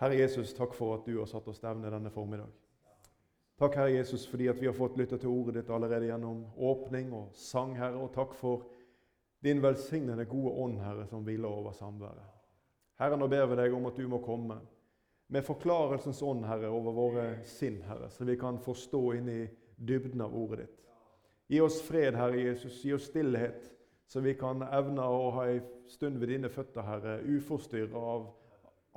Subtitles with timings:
[0.00, 2.48] Herre Jesus, takk for at du har satt oss stevne denne formiddag.
[3.60, 7.10] Takk, Herre Jesus, fordi at vi har fått lytte til ordet ditt allerede gjennom åpning
[7.12, 8.00] og sang, Herre.
[8.00, 8.64] Og takk for
[9.44, 12.32] din velsignende gode ånd, Herre, som hviler over samværet.
[12.96, 14.56] Herre, nå ber vi deg om at du må komme
[15.28, 19.40] med forklarelsens ånd, Herre, over våre sinn, Herre, så vi kan forstå inn i
[19.76, 20.80] dybden av ordet ditt.
[21.52, 22.80] Gi oss fred, Herre Jesus.
[22.84, 23.68] Gi oss stillhet,
[24.08, 25.60] så vi kan evne å ha ei
[25.92, 28.30] stund ved dine føtter, Herre, uforstyrra av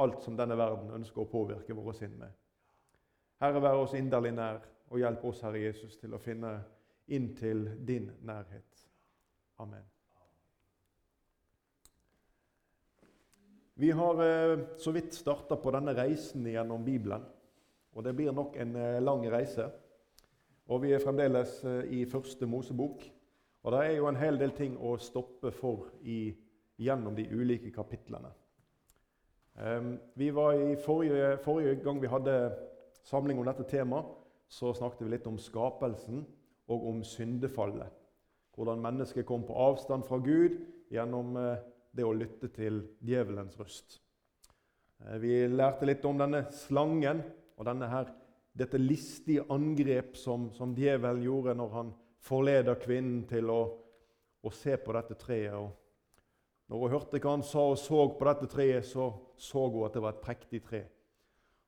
[0.02, 2.31] alt som denne verden ønsker å påvirke våre sinn med.
[3.44, 6.54] Herre, vær oss inderlig nær, og hjelp oss, Herre Jesus, til å finne
[7.13, 8.86] inn til din nærhet.
[9.62, 9.84] Amen.
[13.76, 17.23] Vi har eh, så vidt starta på denne reisen gjennom Bibelen.
[17.94, 19.66] Og det blir nok en eh, lang reise.
[20.70, 23.02] Og vi er fremdeles eh, i første Mosebok.
[23.64, 26.36] Og det er jo en hel del ting å stoppe for i,
[26.78, 28.30] gjennom de ulike kapitlene.
[30.17, 32.38] Vi var i forrige, forrige, gang vi hadde
[33.05, 34.08] samling om dette temaet,
[34.50, 36.23] så snakket vi litt om skapelsen
[36.72, 37.89] og om syndefallet.
[38.55, 40.59] Hvordan mennesket kom på avstand fra Gud
[40.94, 41.61] gjennom eh,
[41.94, 43.97] det å lytte til djevelens røst.
[45.02, 47.23] Eh, vi lærte litt om denne slangen
[47.58, 48.11] og denne her,
[48.53, 53.61] dette listige angrep som, som djevelen gjorde når han forleder kvinnen til å,
[54.45, 55.58] å se på dette treet.
[55.58, 55.72] og
[56.73, 59.93] når hun hørte hva han sa og så på dette treet, så så hun at
[59.93, 60.79] det var et prektig tre,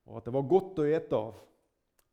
[0.10, 1.36] og at det var godt å ete av.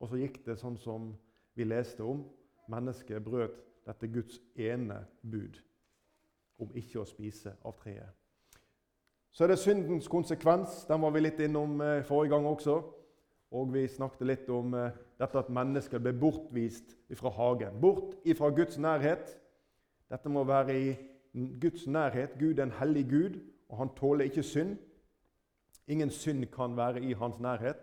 [0.03, 1.13] Og så gikk det sånn som
[1.57, 2.25] vi leste om.
[2.69, 3.55] Mennesket brøt
[3.87, 5.57] dette Guds ene bud
[6.61, 8.11] om ikke å spise av treet.
[9.33, 10.83] Så er det syndens konsekvens.
[10.85, 12.75] Den var vi litt innom eh, forrige gang også.
[13.57, 17.81] Og vi snakket litt om eh, dette at mennesket ble bortvist fra hagen.
[17.81, 19.33] Bort fra Guds nærhet.
[20.13, 20.93] Dette må være i
[21.33, 22.39] Guds nærhet.
[22.39, 24.77] Gud er en hellig Gud, og han tåler ikke synd.
[25.89, 27.77] Ingen synd kan være i hans nærhet,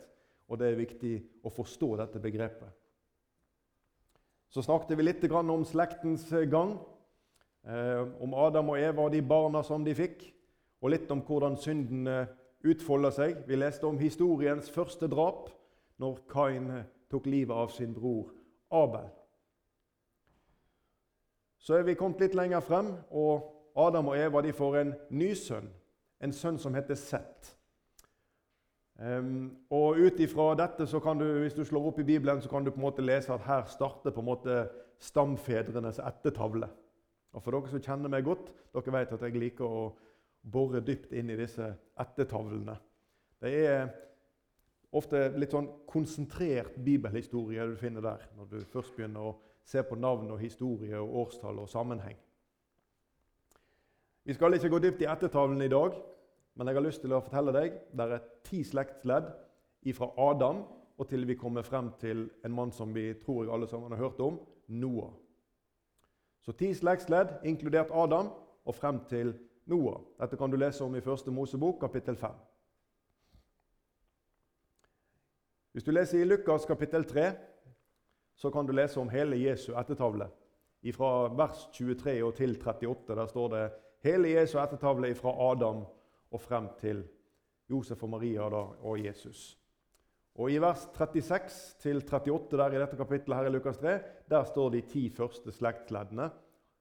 [0.47, 2.70] og det er viktig å forstå dette begrepet.
[4.50, 6.80] Så snakket vi litt om slektens gang,
[7.65, 10.33] eh, om Adam og Eva og de barna som de fikk,
[10.81, 12.26] og litt om hvordan synden eh,
[12.64, 13.43] utfolder seg.
[13.48, 15.49] Vi leste om historiens første drap,
[15.98, 18.31] når Kain eh, tok livet av sin bror
[18.71, 19.18] Abel.
[21.59, 25.33] Så er vi kommet litt lenger frem, og Adam og Eva de får en ny
[25.37, 25.67] sønn.
[26.23, 27.55] En sønn som heter Sett.
[28.99, 32.49] Um, og Ut ifra dette, så kan du, hvis du slår opp i Bibelen, så
[32.52, 34.59] kan du på en måte lese at her starter på en måte
[34.99, 36.67] stamfedrenes ettertavle.
[37.31, 39.83] Og For dere som kjenner meg godt, dere vet at jeg liker å
[40.52, 41.67] bore dypt inn i disse
[41.99, 42.75] ettertavlene.
[43.39, 43.89] Det er
[44.95, 49.36] ofte litt sånn konsentrert bibelhistorie du finner der, når du først begynner å
[49.69, 52.17] se på navn og historie og årstall og sammenheng.
[54.25, 55.93] Vi skal ikke gå dypt i ettertavlen i dag,
[56.55, 59.30] men jeg har lyst til å fortelle deg det er ti slektsledd
[59.95, 60.63] fra Adam
[60.99, 64.19] og til vi kommer frem til en mann som vi tror alle sammen har hørt
[64.19, 65.13] om Noah.
[66.41, 68.33] Så ti slektsledd, inkludert Adam,
[68.65, 69.33] og frem til
[69.65, 70.01] Noah.
[70.19, 72.36] Dette kan du lese om i Første Mosebok, kapittel 5.
[75.71, 77.31] Hvis du leser i Lukas kapittel 3,
[78.39, 80.30] så kan du lese om hele Jesu ettertavle.
[80.95, 83.64] Fra vers 23 og til 38 der står det
[84.05, 85.82] hele Jesu ettertavle fra Adam
[86.32, 87.02] og frem til
[87.70, 89.58] Josef og Maria da, og Jesus.
[90.39, 91.49] Og I vers 36
[91.83, 93.98] til 38 der i dette kapittelet her i Lukas 3,
[94.30, 96.30] der står de ti første slektsleddene.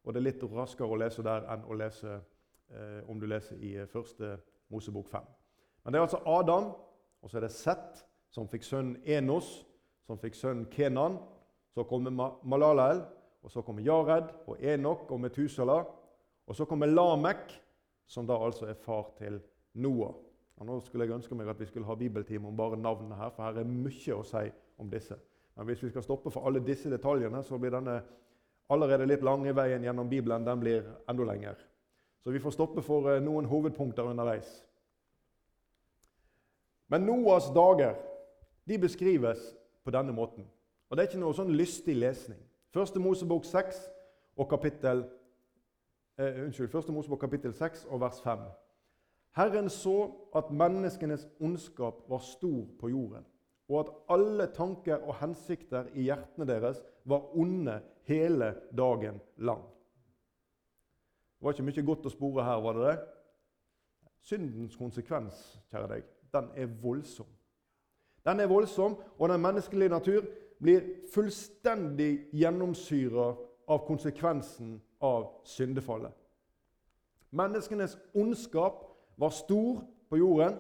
[0.05, 2.21] Og Det er litt raskere å lese der enn å lese
[2.71, 4.37] eh, om du leser i eh, første
[4.71, 5.27] Mosebok 5.
[5.85, 6.71] Men det er altså Adam,
[7.23, 9.67] og så er det Sett, som fikk sønnen Enos,
[10.07, 11.19] som fikk sønnen Kenan,
[11.75, 13.03] så kommer Malalael,
[13.43, 15.83] og så kommer Jared og Enok og Metusala.
[16.49, 17.53] Og så kommer Lamek,
[18.06, 19.41] som da altså er far til
[19.75, 20.15] Noah.
[20.59, 23.31] Og nå skulle jeg ønske meg at vi skulle ha bibeltime om bare navnene her,
[23.31, 24.49] for her er mye å si
[24.81, 25.15] om disse.
[25.55, 28.00] Men hvis vi skal stoppe for alle disse detaljene, så blir denne
[28.73, 31.61] allerede litt lange veien gjennom Bibelen den blir enda lenger.
[32.25, 34.49] Så vi får stoppe for eh, noen hovedpunkter underveis.
[36.88, 37.97] Men Noas dager
[38.69, 39.41] de beskrives
[39.85, 40.47] på denne måten.
[40.88, 42.40] Og Det er ikke noe sånn lystig lesning.
[42.73, 43.81] Første Mosebok 6
[44.37, 45.05] og kapittel,
[46.19, 48.38] eh, unnskyld, Første Mosebok kapittel 6 og vers 5.
[49.37, 53.25] Herren så at menneskenes ondskap var stor på jorden,
[53.69, 59.62] og at alle tanker og hensikter i hjertene deres var onde hele dagen lang.
[61.38, 62.99] Det var ikke mye godt å spore her, var det det?
[64.19, 67.26] Syndens konsekvens, kjære deg, den er voldsom.
[68.25, 70.25] Den er voldsom, og den menneskelige natur
[70.58, 73.37] blir fullstendig gjennomsyra
[73.69, 76.14] av konsekvensen av syndefallet.
[77.31, 78.82] Menneskenes ondskap
[79.14, 80.56] var stor på jorden.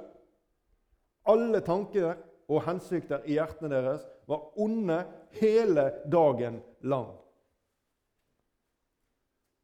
[1.28, 2.18] Alle tanker
[2.48, 5.02] og hensikter i hjertene deres var onde
[5.40, 7.12] hele dagen lang.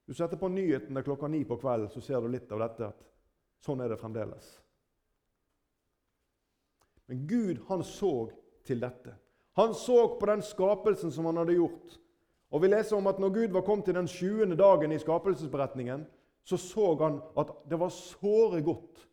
[0.05, 2.91] Du setter på nyhetene klokka ni på kvelden, så ser du litt av dette.
[2.93, 3.05] at
[3.65, 4.49] Sånn er det fremdeles.
[7.09, 8.31] Men Gud han så
[8.65, 9.15] til dette.
[9.55, 11.99] Han så på den skapelsen som han hadde gjort.
[12.51, 14.57] Og vi leser om at når Gud var kommet til den 20.
[14.59, 16.07] dagen i skapelsesberetningen,
[16.45, 19.09] så så han at det var såre godt,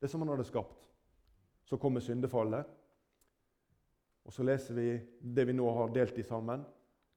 [0.00, 0.90] det som han hadde skapt.
[1.64, 2.66] Så kommer syndefallet.
[4.24, 4.88] Og så leser vi
[5.34, 6.64] det vi nå har delt i sammen,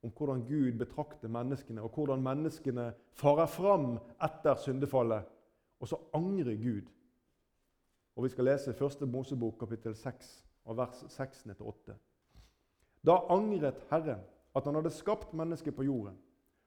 [0.02, 5.28] om hvordan Gud betrakter menneskene, og hvordan menneskene farer fram etter syndefallet.
[5.80, 6.88] Og så angrer Gud.
[8.16, 9.08] Og Vi skal lese 1.
[9.10, 11.94] Mosebok kapittel 6, og vers 6-8.
[13.06, 14.22] Da angret Herren
[14.56, 16.18] at han hadde skapt mennesket på jorden,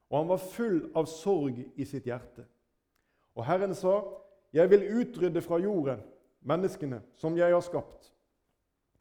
[0.09, 2.45] og han var full av sorg i sitt hjerte.
[3.35, 4.01] Og Herren sa,
[4.53, 5.99] 'Jeg vil utrydde fra jorden
[6.41, 8.13] menneskene som jeg har skapt.'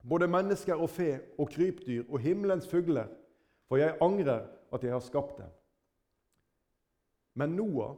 [0.09, 3.07] Både mennesker og fe og krypdyr og himmelens fugler,
[3.69, 5.49] for jeg angrer at jeg har skapt dem.
[7.35, 7.97] Men Noah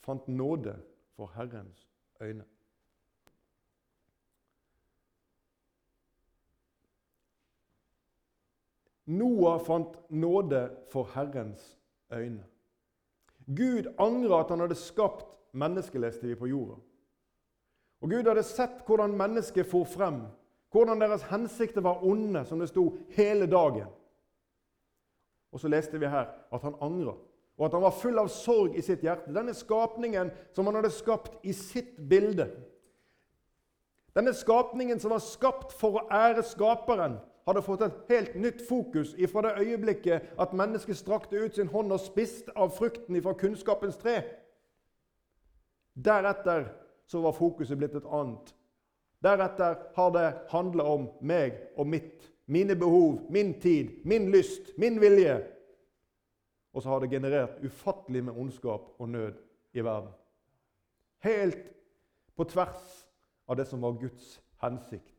[0.00, 0.76] fant nåde
[1.16, 1.88] for Herrens
[2.20, 2.44] øyne.
[9.08, 11.78] Noah fant nåde for Herrens
[12.12, 12.44] øyne.
[13.46, 16.76] Gud angrer at han hadde skapt mennesket, leste vi på jorda.
[18.00, 20.20] Og Gud hadde sett hvordan mennesket for frem,
[20.70, 23.88] hvordan deres hensikter var onde, som det sto, hele dagen.
[25.52, 27.16] Og så leste vi her at han angra,
[27.56, 29.32] og at han var full av sorg i sitt hjerte.
[29.34, 32.50] Denne skapningen som han hadde skapt i sitt bilde.
[34.14, 37.16] Denne skapningen som var skapt for å ære skaperen,
[37.48, 41.92] hadde fått et helt nytt fokus fra det øyeblikket at mennesket strakte ut sin hånd
[41.92, 44.20] og spiste av frukten fra kunnskapens tre.
[45.96, 46.68] Deretter
[47.08, 48.52] så var fokuset blitt et annet.
[49.24, 55.00] Deretter har det handla om meg og mitt, mine behov, min tid, min lyst, min
[55.00, 55.40] vilje.
[56.72, 59.40] Og så har det generert ufattelig med ondskap og nød
[59.72, 60.12] i verden.
[61.24, 61.72] Helt
[62.36, 63.08] på tvers
[63.48, 65.17] av det som var Guds hensikt.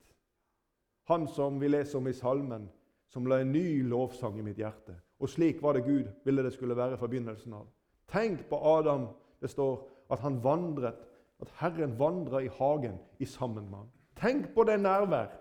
[1.10, 2.70] Han som vi leser om i salmen,
[3.10, 4.94] som la en ny lovsang i mitt hjerte.
[5.20, 7.66] Og slik var det Gud ville det skulle være fra begynnelsen av.
[8.10, 9.08] Tenk på Adam.
[9.42, 11.00] Det står at han vandret,
[11.40, 13.92] at Herren vandra i hagen i sammen med ham.
[14.20, 15.32] Tenk på det nærvær.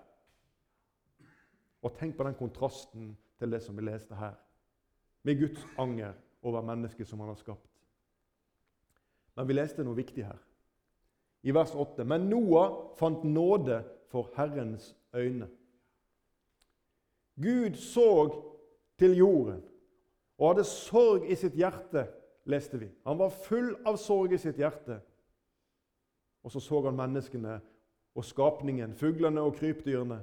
[1.83, 4.35] Og tenk på den kontrasten til det som vi leste her,
[5.23, 6.13] med Guds anger
[6.43, 7.69] over mennesket som han har skapt.
[9.37, 10.39] Men vi leste noe viktig her.
[11.43, 15.49] I vers 8.: Men Noah fant nåde for Herrens øyne.
[17.43, 18.11] Gud så
[18.99, 19.63] til jorden
[20.39, 22.07] og hadde sorg i sitt hjerte,
[22.47, 22.89] leste vi.
[23.07, 25.01] Han var full av sorg i sitt hjerte.
[26.47, 27.59] Og så så han menneskene
[28.15, 30.21] og skapningen, fuglene og krypdyrene.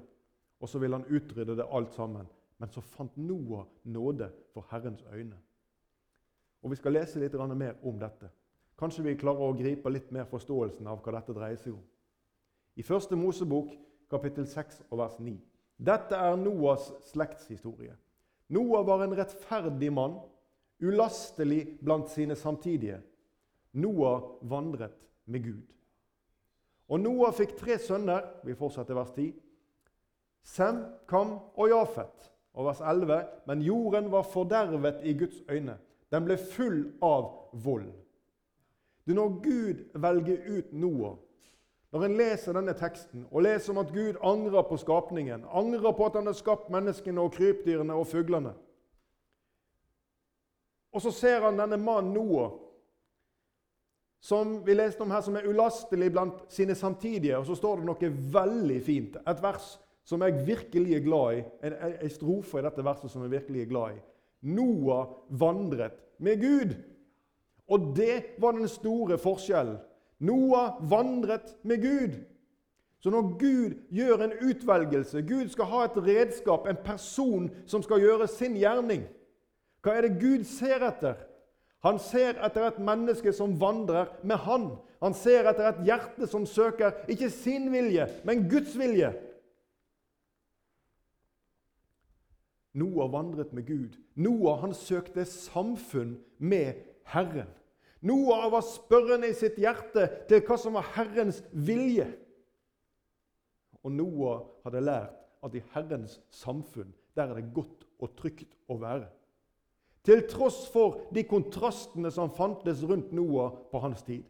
[0.59, 2.27] Og så ville han utrydde det alt sammen.
[2.57, 5.35] Men så fant Noah nåde for Herrens øyne.
[6.63, 8.29] Og Vi skal lese litt mer om dette.
[8.79, 11.83] Kanskje vi klarer å gripe litt mer forståelsen av hva dette dreier seg om.
[12.75, 13.69] I første Mosebok,
[14.09, 15.37] kapittel 6 og vers 9.
[15.77, 17.95] Dette er Noas slektshistorie.
[18.49, 20.19] Noah var en rettferdig mann,
[20.79, 23.01] ulastelig blant sine samtidige.
[23.73, 24.95] Noah vandret
[25.25, 25.65] med Gud.
[26.87, 28.23] Og Noah fikk tre sønner.
[28.45, 29.33] Vi fortsetter vers 10.
[30.45, 32.31] Sem, Kam og Jafet.
[32.53, 33.23] Og vers 11.
[33.49, 35.77] Men jorden var fordervet i Guds øyne.
[36.11, 37.31] Den ble full av
[37.65, 37.89] vold.
[39.05, 41.17] Du, når Gud velger ut Noah
[41.95, 46.09] når en leser denne teksten og leser om at Gud angrer på skapningen, angrer på
[46.09, 48.51] at han har skapt menneskene og krypdyrene og fuglene
[50.91, 52.51] Og så ser han denne mannen Noah,
[54.19, 57.37] som vi leste om her, som er ulastelig blant sine samtidige.
[57.37, 59.73] Og så står det noe veldig fint, et vers
[60.07, 61.41] som jeg virkelig er glad i.
[61.67, 63.99] En, en strofe i dette verset som jeg virkelig er glad i.
[64.55, 66.77] Noah vandret med Gud.
[67.67, 69.79] Og det var den store forskjellen
[70.19, 72.15] Noah vandret med Gud.
[72.99, 78.01] Så når Gud gjør en utvelgelse, Gud skal ha et redskap, en person som skal
[78.01, 79.03] gjøre sin gjerning,
[79.85, 81.19] hva er det Gud ser etter?
[81.85, 84.71] Han ser etter et menneske som vandrer med Han.
[85.03, 89.11] Han ser etter et hjerte som søker ikke sin vilje, men Guds vilje.
[92.73, 93.99] Noah vandret med Gud.
[94.15, 96.81] Noah han søkte samfunn med
[97.13, 97.53] Herren.
[98.05, 102.07] Noah var spørrende i sitt hjerte til hva som var Herrens vilje.
[103.85, 108.77] Og Noah hadde lært at i Herrens samfunn der er det godt og trygt å
[108.81, 109.07] være.
[110.05, 114.25] Til tross for de kontrastene som fantes rundt Noah på hans tid.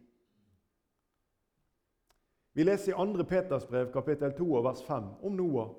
[2.56, 3.24] Vi leser i 2.
[3.28, 5.74] Peters brev, kapittel 2, vers 5, om Noah.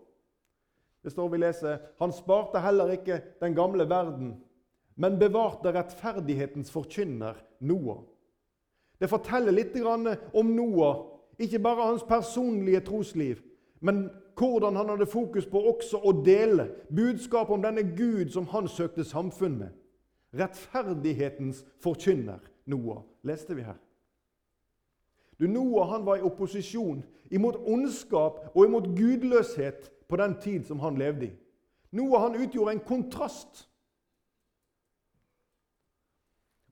[1.02, 4.36] Det står vi leser Han sparte heller ikke den gamle verden,
[4.98, 8.02] men bevarte rettferdighetens forkynner Noah.
[8.98, 9.76] Det forteller litt
[10.34, 11.04] om Noah,
[11.38, 13.44] ikke bare hans personlige trosliv,
[13.80, 18.68] men hvordan han hadde fokus på også å dele budskapet om denne Gud som han
[18.68, 19.74] søkte samfunn med.
[20.38, 23.78] Rettferdighetens forkynner, Noah, leste vi her.
[25.40, 30.82] Du, Noah han var i opposisjon imot ondskap og imot gudløshet på den tid som
[30.82, 31.34] han levde i.
[31.92, 33.68] Noah han utgjorde en kontrast.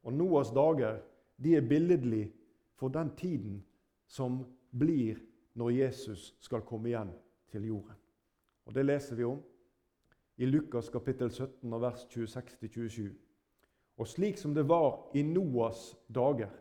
[0.05, 1.01] Og Noahs dager
[1.41, 2.29] de er billedlig
[2.77, 3.63] for den tiden
[4.07, 5.17] som blir
[5.55, 7.12] når Jesus skal komme igjen
[7.51, 7.95] til jorden.
[8.65, 9.41] Og Det leser vi om
[10.38, 13.09] i Lukas kapittel 17 og vers 26-27.
[13.97, 16.51] Og slik som det var i Noas dager,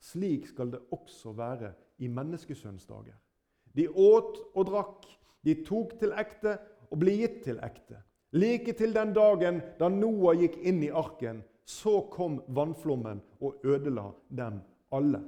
[0.00, 3.14] slik skal det også være i menneskesønns dager.
[3.76, 5.06] De åt og drakk,
[5.44, 6.56] de tok til ekte
[6.90, 8.00] og ble gitt til ekte.
[8.32, 14.10] Like til den dagen da Noah gikk inn i arken, så kom vannflommen og ødela
[14.28, 14.60] dem
[14.92, 15.22] alle.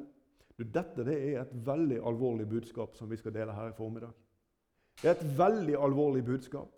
[0.59, 4.13] Du, dette det er et veldig alvorlig budskap som vi skal dele her i formiddag.
[5.03, 6.69] Det er et veldig alvorlig budskap.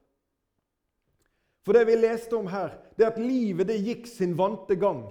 [1.64, 5.06] For det vi leste om her, det er at livet det gikk sin vante gang.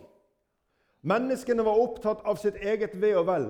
[1.02, 3.48] Menneskene var opptatt av sitt eget ve og vel.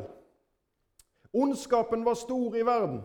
[1.34, 3.02] Ondskapen var stor i verden.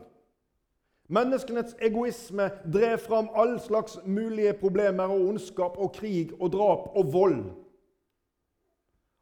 [1.09, 7.13] Menneskenes egoisme drev fram all slags mulige problemer og ondskap og krig og drap og
[7.13, 7.41] vold.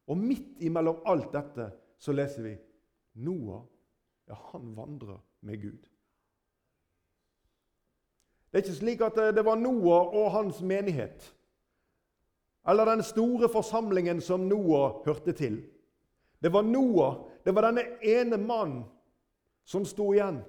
[0.06, 2.54] Og midt imellom alt dette så leser vi
[3.26, 3.64] Noah
[4.26, 5.86] ja, han vandrer med Gud.
[8.50, 11.32] Det er ikke slik at det var Noah og hans menighet
[12.68, 15.60] eller den store forsamlingen som Noah hørte til.
[16.42, 18.84] Det var Noah, det var denne ene mannen
[19.64, 20.40] som sto igjen.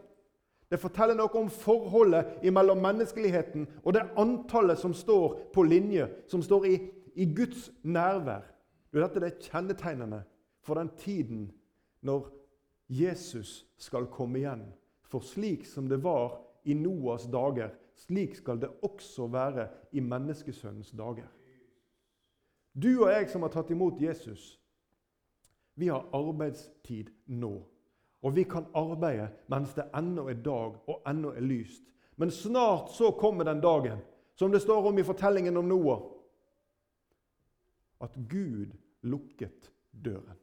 [0.71, 6.41] Det forteller noe om forholdet mellom menneskeligheten og det antallet som står på linje, som
[6.43, 6.75] står i,
[7.15, 8.43] i Guds nærvær.
[8.93, 10.23] Dette er kjennetegnende
[10.63, 11.47] for den tiden
[12.01, 12.29] når
[12.87, 14.65] Jesus skal komme igjen.
[15.07, 20.91] For slik som det var i Noas dager, slik skal det også være i menneskesønnens
[20.91, 21.27] dager.
[22.73, 24.59] Du og jeg som har tatt imot Jesus,
[25.75, 27.55] vi har arbeidstid nå.
[28.21, 31.83] Og vi kan arbeide mens det ennå er dag og ennå er lyst.
[32.17, 33.99] Men snart så kommer den dagen,
[34.35, 36.01] som det står om i fortellingen om Noah,
[38.03, 40.37] at Gud lukket døren.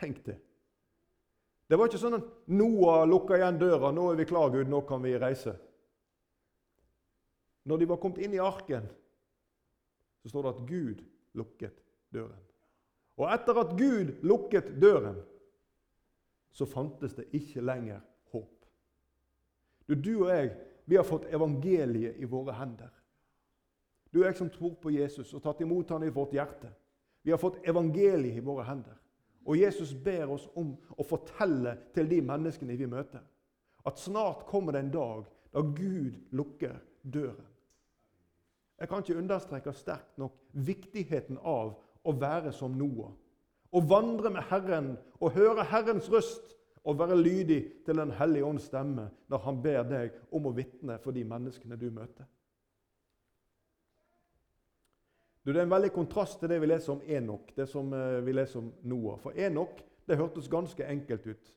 [0.00, 0.38] Tenk det.
[1.68, 3.92] Det var ikke sånn at Noah lukka igjen døra.
[3.92, 4.68] 'Nå er vi klar, Gud.
[4.68, 5.56] Nå kan vi reise.'
[7.64, 8.88] Når de var kommet inn i arken,
[10.22, 11.04] så står det at Gud
[11.38, 12.40] lukket døren.
[13.16, 15.20] Og etter at Gud lukket døren,
[16.52, 18.00] så fantes det ikke lenger
[18.32, 18.66] håp.
[19.88, 20.50] Du, du og jeg,
[20.84, 22.90] vi har fått evangeliet i våre hender.
[24.12, 26.68] Du og jeg som tror på Jesus og tatt imot ham i vårt hjerte.
[27.22, 28.98] Vi har fått evangeliet i våre hender.
[29.46, 33.22] Og Jesus ber oss om å fortelle til de menneskene vi møter,
[33.82, 37.48] at snart kommer det en dag da Gud lukker døren.
[38.78, 43.12] Jeg kan ikke understreke sterkt nok viktigheten av å være som Noah.
[43.72, 48.66] Å vandre med Herren og høre Herrens røst og være lydig til Den hellige ånds
[48.68, 52.26] stemme når han ber deg om å vitne for de menneskene du møter.
[55.42, 58.34] Det er en veldig kontrast til det vi leser om Enok, det som eh, vi
[58.34, 59.18] leser om Noah.
[59.18, 61.54] For Enok det hørtes ganske enkelt ut.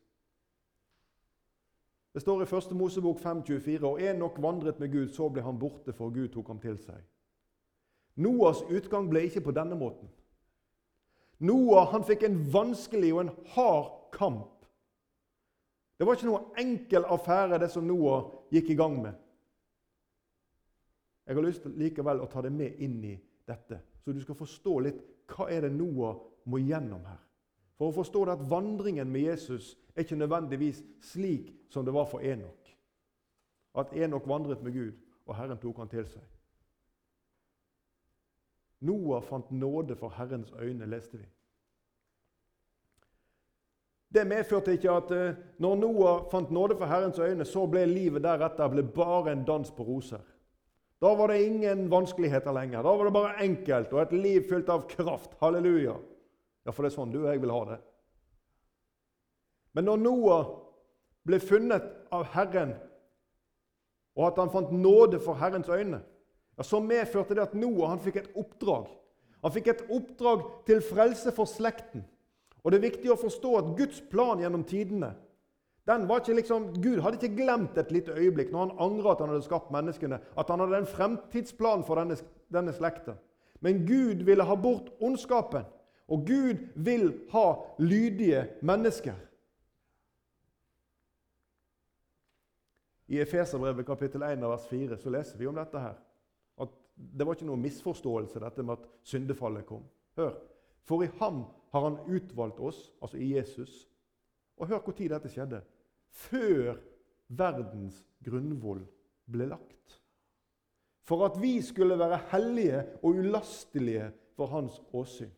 [2.13, 2.71] Det står i 1.
[2.71, 6.59] Mosebok 5,24.: Og Enok vandret med Gud, så ble han borte, for Gud tok ham
[6.59, 7.01] til seg.
[8.15, 10.09] Noahs utgang ble ikke på denne måten.
[11.39, 14.65] Noah han fikk en vanskelig og en hard kamp.
[15.99, 19.13] Det var ikke noe enkel affære, det som Noah gikk i gang med.
[21.27, 23.15] Jeg har lyst likevel å ta det med inn i
[23.47, 26.17] dette, så du skal forstå litt hva er det Noah
[26.49, 27.21] må gjennom her.
[27.75, 32.07] For å forstå det at vandringen med Jesus er ikke nødvendigvis slik som det var
[32.07, 32.71] for Enok.
[33.75, 34.93] At Enok vandret med Gud,
[35.25, 36.23] og Herren tok han til seg.
[38.85, 41.25] Noah fant nåde for Herrens øyne, leste vi.
[44.15, 48.23] Det medførte ikke at eh, når Noah fant nåde for Herrens øyne, så ble livet
[48.23, 50.23] deretter ble bare en dans på roser.
[51.05, 52.83] Da var det ingen vanskeligheter lenger.
[52.83, 55.35] Da var det bare enkelt og et liv fylt av kraft.
[55.37, 55.93] Halleluja.
[56.65, 57.77] Ja, for det er sånn du og jeg vil ha det.
[59.77, 60.47] Men når Noah
[61.29, 61.85] ble funnet
[62.15, 62.73] av Herren,
[64.17, 65.99] og at han fant nåde for Herrens øyne,
[66.57, 68.89] ja, så medførte det at Noah han fikk et oppdrag.
[69.45, 72.01] Han fikk et oppdrag til frelse for slekten.
[72.63, 75.13] Og Det er viktig å forstå at Guds plan gjennom tidene
[75.85, 79.19] Den var ikke liksom, Gud hadde ikke glemt et lite øyeblikk når han angra at
[79.21, 82.17] han hadde skapt menneskene, at han hadde en fremtidsplan for denne,
[82.53, 83.13] denne slekta.
[83.61, 85.67] Men Gud ville ha bort ondskapen,
[86.07, 87.45] og Gud vil ha
[87.79, 89.13] lydige mennesker.
[93.07, 95.93] I Efeserbrevet kapittel 1 vers 4 så leser vi om dette her.
[96.61, 99.85] At det var ikke noe misforståelse dette med at syndefallet kom.
[100.17, 100.33] Hør.
[100.85, 103.87] For i ham har han utvalgt oss, altså i Jesus.
[104.57, 105.61] Og hør når dette skjedde.
[106.15, 106.77] Før
[107.27, 108.83] verdens grunnvoll
[109.31, 109.99] ble lagt.
[111.05, 115.33] For at vi skulle være hellige og ulastelige for hans åsyn.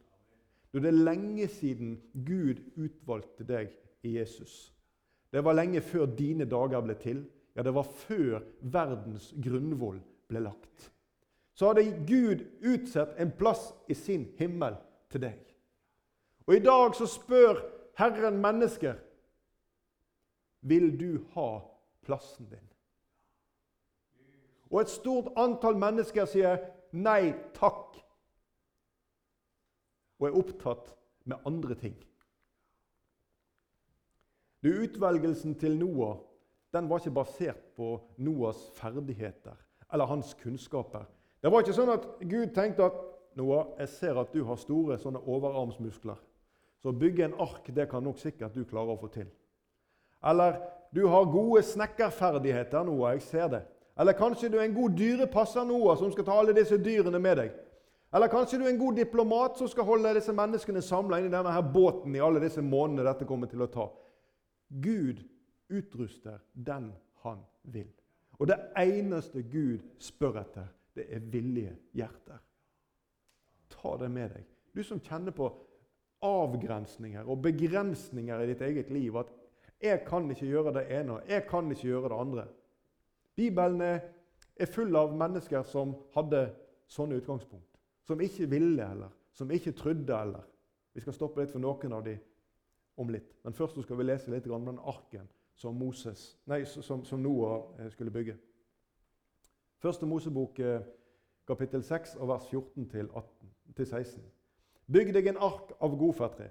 [0.77, 3.71] Det er lenge siden Gud utvalgte deg
[4.05, 4.73] i Jesus.
[5.33, 7.23] Det var lenge før dine dager ble til.
[7.55, 9.97] Ja, det var før verdens grunnvoll
[10.29, 10.91] ble lagt.
[11.57, 14.77] Så hadde Gud utsett en plass i sin himmel
[15.09, 15.39] til deg.
[16.45, 17.63] Og i dag så spør
[17.97, 18.99] Herren mennesker
[20.61, 21.49] vil du ha
[22.05, 22.63] plassen din.
[24.71, 26.59] Og et stort antall mennesker sier
[26.91, 27.97] nei takk
[30.17, 30.91] og er opptatt
[31.29, 31.95] med andre ting.
[34.63, 36.17] Du, Utvelgelsen til Noah
[36.73, 39.55] den var ikke basert på Noahs ferdigheter
[39.93, 41.05] eller hans kunnskaper.
[41.41, 42.97] Det var ikke sånn at Gud tenkte at
[43.37, 46.17] Noah, jeg ser at du har store sånne overarmsmuskler.
[46.81, 49.29] Så bygge en ark det kan nok sikkert du klare å få til.
[50.25, 50.59] Eller
[50.95, 53.13] du har gode snekkerferdigheter, Noah.
[53.13, 53.61] Jeg ser det.
[53.99, 57.37] Eller kanskje du er en god dyrepasser, Noah, som skal ta alle disse dyrene med
[57.41, 57.55] deg.
[58.15, 61.51] Eller kanskje du er en god diplomat som skal holde disse menneskene samla inni denne
[61.51, 63.87] her båten i alle disse månedene dette kommer til å ta.
[64.69, 65.25] Gud
[65.67, 66.91] utruster den
[67.25, 67.89] han vil.
[68.39, 72.39] Og det eneste Gud spør etter, det er villige hjerter.
[73.73, 74.45] Ta det med deg.
[74.73, 75.49] Du som kjenner på
[76.25, 79.17] avgrensninger og begrensninger i ditt eget liv.
[79.19, 79.29] At
[79.81, 82.47] 'jeg kan ikke gjøre det ene, jeg kan ikke gjøre det andre'.
[83.35, 83.81] Bibelen
[84.55, 86.55] er full av mennesker som hadde
[86.87, 87.79] sånne utgangspunkt.
[88.03, 90.41] Som ikke ville, eller som ikke trodde, eller
[90.93, 92.17] Vi skal stoppe litt for noen av dem
[92.97, 93.35] om litt.
[93.43, 97.61] Men først skal vi lese litt om den arken som, Moses, nei, som, som Noah
[97.79, 98.33] eh, skulle bygge.
[99.77, 100.81] Første Mosebok eh,
[101.47, 104.23] kapittel 6 og vers 14-16.
[104.91, 106.49] Bygg deg en ark av godferdtre.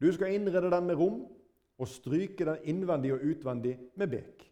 [0.00, 1.20] Du skal innrede den med rom
[1.78, 4.44] og stryke den innvendig og utvendig med bek.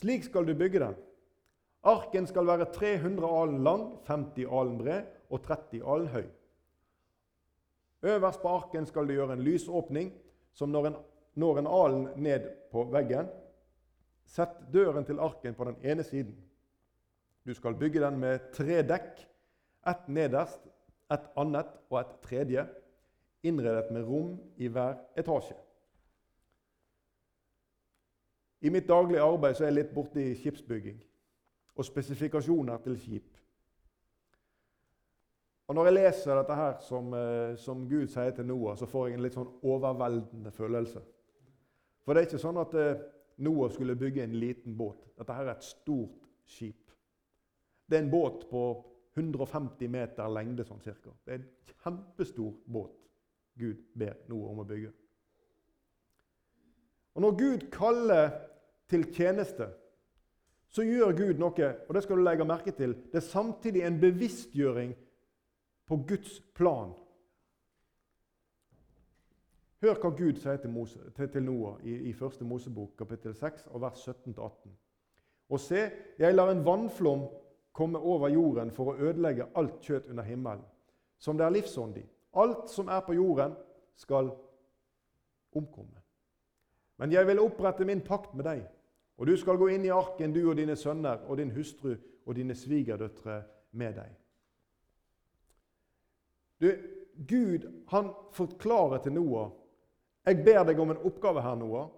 [0.00, 0.96] Slik skal du bygge den.
[1.82, 6.26] Arken skal være 300 alen lang, 50 alen bred og 30 alen høy.
[8.02, 10.12] Øverst på arken skal du gjøre en lysåpning,
[10.52, 11.00] som når en
[11.34, 13.28] når en alen ned på veggen.
[14.26, 16.34] Sett døren til arken på den ene siden.
[17.46, 19.24] Du skal bygge den med tre dekk,
[19.88, 20.60] ett nederst,
[21.10, 22.66] et annet og et tredje,
[23.42, 25.56] innredet med rom i hver etasje.
[28.60, 30.98] I mitt daglige arbeid så er jeg litt borti skipsbygging
[31.76, 33.36] og spesifikasjoner til skip.
[35.70, 39.06] Og Når jeg leser dette her som, eh, som Gud sier til Noah, så får
[39.06, 41.00] jeg en litt sånn overveldende følelse.
[42.02, 43.02] For det er ikke sånn at eh,
[43.38, 45.06] Noah skulle bygge en liten båt.
[45.16, 46.90] Dette her er et stort skip.
[47.86, 48.64] Det er en båt på
[49.14, 51.14] 150 meter lengde sånn cirka.
[51.24, 51.48] Det er en
[51.84, 52.98] kjempestor båt
[53.58, 54.90] Gud ber Noah om å bygge.
[57.14, 58.30] Og Når Gud kaller
[58.90, 59.70] til tjeneste,
[60.70, 62.94] så gjør Gud noe, og det skal du legge merke til.
[63.10, 64.92] Det er samtidig en bevisstgjøring
[65.90, 66.92] på Guds plan
[69.80, 72.42] Hør hva Gud sier til, Mose, til, Noah i, i 1.
[72.44, 74.74] Mosebok kapittel 6, vers 17-18.
[75.50, 75.86] Og se,
[76.20, 77.22] jeg lar en vannflom
[77.72, 80.66] komme over jorden for å ødelegge alt kjøtt under himmelen,
[81.18, 82.04] som det er livsånd i.
[82.36, 83.56] Alt som er på jorden,
[83.96, 84.28] skal
[85.56, 85.96] omkomme.
[87.00, 88.62] Men jeg vil opprette min pakt med deg,
[89.20, 91.92] og du skal gå inn i arken, du og dine sønner og din hustru
[92.24, 93.42] og dine svigerdøtre
[93.76, 94.14] med deg.
[96.60, 96.68] Du,
[97.28, 99.50] Gud han forklarer til Noah
[100.26, 101.88] jeg ber deg om en oppgave her, Noah,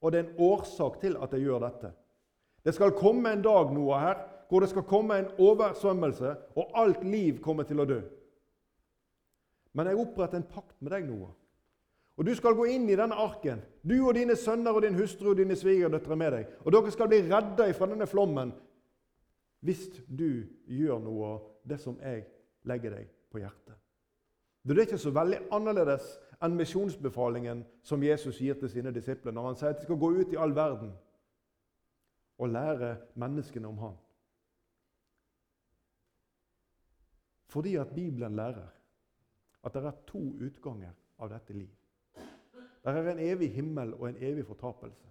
[0.00, 1.90] og det er en årsak til at jeg gjør dette.
[2.64, 7.02] Det skal komme en dag Noah, her, hvor det skal komme en oversvømmelse, og alt
[7.04, 7.98] liv kommer til å dø.
[9.76, 11.34] Men jeg oppretter en pakt med deg, Noah.
[12.16, 15.30] Og Du skal gå inn i denne arken, du og dine sønner og din hustru
[15.30, 16.52] og dine svigerdøtre med deg.
[16.64, 18.54] Og dere skal bli redda fra denne flommen
[19.66, 22.22] hvis du gjør noe av det som jeg
[22.68, 23.74] legger deg på hjertet.
[24.62, 26.06] Det er ikke så veldig annerledes
[26.42, 30.10] enn misjonsbefalingen som Jesus gir til sine disipler når han sier at de skal gå
[30.20, 30.92] ut i all verden
[32.38, 33.96] og lære menneskene om Han.
[37.48, 38.68] Fordi at Bibelen lærer
[39.64, 41.70] at det er to utganger av dette liv.
[42.86, 45.08] Der er en evig himmel og en evig fortapelse.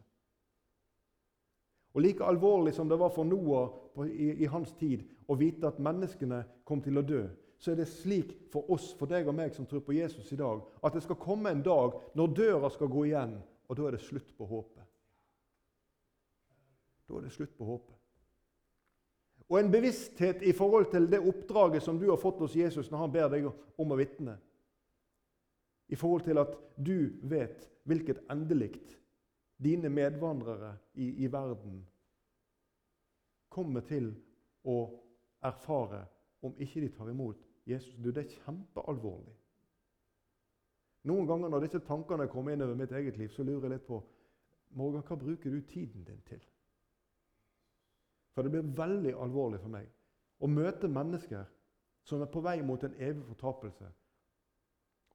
[1.94, 5.80] Og Like alvorlig som det var for Noah i, i, hans tid å vite at
[5.80, 7.26] menneskene kom til å dø,
[7.60, 10.40] så er det slik for oss, for deg og meg som tror på Jesus i
[10.40, 13.96] dag, at det skal komme en dag når døra skal gå igjen, og da er
[13.96, 14.88] det slutt på håpet.
[17.08, 17.96] Da er det slutt på håpet.
[19.52, 23.04] Og en bevissthet i forhold til det oppdraget som du har fått hos Jesus når
[23.04, 24.40] han ber deg om å vitne.
[25.88, 28.95] I forhold til at du vet hvilket endelikt
[29.63, 31.84] dine medvandrere i, i verden
[33.50, 34.10] kommer til
[34.65, 34.80] å
[35.45, 36.02] erfare
[36.43, 37.95] om ikke de tar imot Jesus.
[37.95, 39.36] Du, Det er kjempealvorlig.
[41.06, 43.88] Noen ganger når disse tankene kommer inn over mitt eget liv, så lurer jeg litt
[43.88, 44.02] på
[44.76, 46.41] Morgan, hva bruker du tiden din til?
[48.34, 49.88] For det blir veldig alvorlig for meg
[50.43, 51.45] å møte mennesker
[52.06, 53.88] som er på vei mot en evig fortapelse.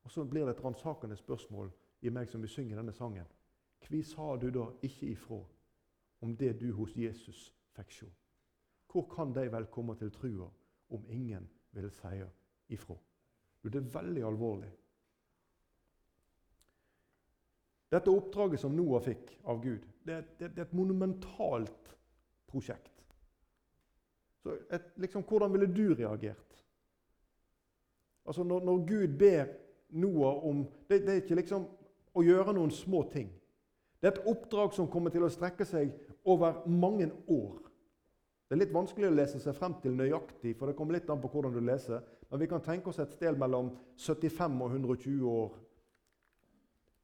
[0.03, 3.27] Og så blir det et ransakende spørsmål i meg som vi synger denne sangen.
[3.81, 5.41] Hva sa du da ikke ifra
[6.21, 8.09] om det du hos Jesus fikk sjå?
[8.91, 10.49] Hvor kan de vel komme til trua
[10.91, 12.21] om ingen vil si
[12.75, 12.97] ifra?
[13.63, 14.71] Det er veldig alvorlig.
[17.91, 21.91] Dette oppdraget som Noah fikk av Gud, det, det, det er et monumentalt
[22.51, 23.01] prosjekt.
[24.43, 26.65] Så et, liksom, Hvordan ville du reagert?
[28.25, 29.51] Altså Når, når Gud ber
[29.93, 31.67] Noah om det, det, er ikke liksom
[32.15, 33.31] å gjøre noen små ting.
[34.01, 35.93] Det er et oppdrag som kommer til å strekke seg
[36.25, 37.59] over mange år.
[38.49, 41.21] Det er litt vanskelig å lese seg frem til nøyaktig, for det kommer litt an
[41.23, 42.01] på hvordan du leser.
[42.31, 45.53] Men vi kan tenke oss et sted mellom 75 og 120 år.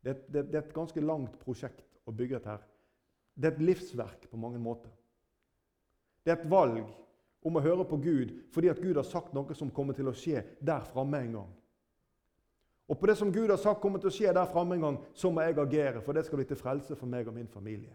[0.03, 2.65] Det, det, det er et ganske langt prosjekt å bygge et her.
[3.37, 4.91] Det er et livsverk på mange måter.
[6.25, 6.83] Det er et valg
[7.47, 10.15] om å høre på Gud fordi at Gud har sagt noe som kommer til å
[10.17, 11.51] skje der framme en gang.
[12.89, 14.99] Og på det som Gud har sagt kommer til å skje der framme en gang,
[15.15, 17.95] så må jeg agere, for det skal bli til frelse for meg og min familie.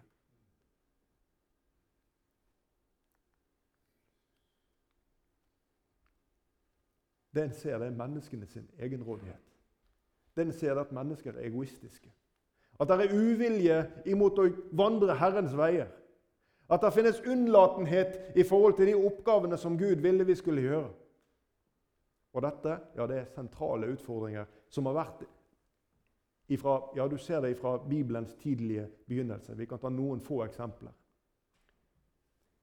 [7.31, 9.39] Den ser det er menneskene sin egenrådighet.
[10.35, 12.11] Den ser det at mennesker er egoistiske.
[12.79, 13.77] At det er uvilje
[14.11, 15.87] imot å vandre Herrens veier.
[16.71, 20.89] At det finnes unnlatenhet i forhold til de oppgavene som Gud ville vi skulle gjøre.
[22.33, 25.25] Og dette ja, det er sentrale utfordringer som har vært
[26.51, 29.57] ifra, ja, Du ser det fra Bibelens tidlige begynnelse.
[29.57, 30.91] Vi kan ta noen få eksempler.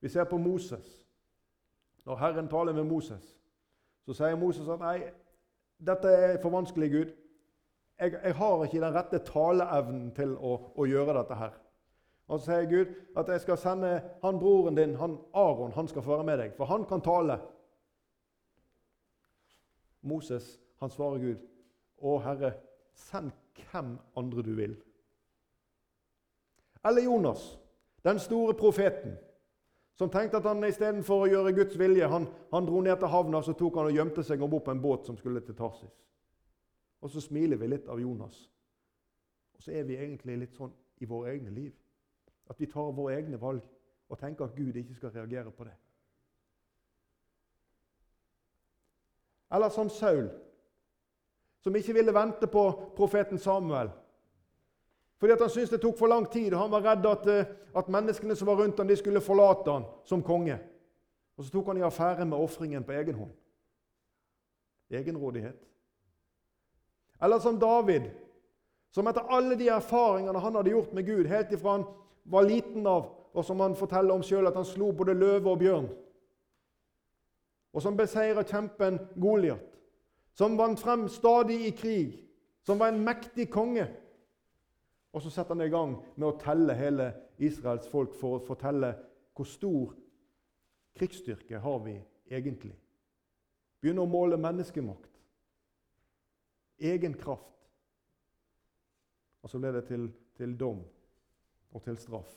[0.00, 1.06] Vi ser på Moses.
[2.06, 3.36] Når Herren taler med Moses,
[4.04, 5.10] så sier Moses at nei,
[5.86, 7.10] dette er for vanskelig, Gud.
[8.00, 11.58] Jeg, jeg har ikke den rette taleevnen til å, å gjøre dette her.
[12.28, 13.90] Og så sier Gud at jeg skal sende
[14.22, 17.38] han broren din, han Aron, han skal få være med deg, for han kan tale.
[20.00, 21.44] Moses han svarer Gud,
[21.98, 22.52] Å Herre,
[22.94, 24.76] send hvem andre du vil.
[26.86, 27.58] Eller Jonas,
[28.06, 29.16] den store profeten,
[29.98, 33.40] som tenkte at han istedenfor å gjøre Guds vilje, han, han dro ned til havna
[33.42, 35.96] så tok han og gjemte seg om bord på en båt som skulle til Tarsis.
[37.02, 38.38] Og så smiler vi litt av Jonas.
[39.58, 40.70] Og så er vi egentlig litt sånn
[41.02, 41.74] i våre egne liv.
[42.50, 43.64] At vi tar våre egne valg
[44.08, 45.74] og tenker at Gud ikke skal reagere på det.
[49.50, 50.28] Eller som Saul,
[51.60, 52.64] som ikke ville vente på
[52.96, 53.90] profeten Samuel.
[55.18, 57.88] Fordi han syntes det tok for lang tid, og han var redd at, eh, at
[57.88, 60.58] menneskene som var rundt ham, de skulle forlate ham som konge.
[61.36, 63.30] Og Så tok han i affære med ofringen på egen hånd.
[64.90, 65.68] Egenrådighet.
[67.22, 68.02] Eller som David,
[68.90, 71.84] som etter alle de erfaringene han hadde gjort med Gud, helt ifra han
[72.24, 75.58] var liten av, og som han forteller om sjøl, at han slo både løve og
[75.58, 75.88] bjørn.
[77.72, 79.77] Og som beseira kjempen Goliat.
[80.38, 82.18] Som vant frem stadig i krig.
[82.62, 83.88] Som var en mektig konge.
[85.12, 87.08] Og så setter han i gang med å telle hele
[87.42, 88.92] Israels folk for å fortelle
[89.34, 89.94] hvor stor
[90.98, 91.96] krigsstyrke har vi
[92.30, 92.74] egentlig.
[93.80, 95.10] Begynner å måle menneskemakt.
[96.78, 97.56] Egen kraft.
[99.42, 100.06] Og så ble det til,
[100.38, 100.84] til dom
[101.72, 102.30] og til straff.